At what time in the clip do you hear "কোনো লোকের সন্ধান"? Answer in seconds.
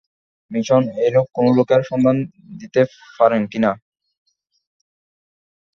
1.35-2.17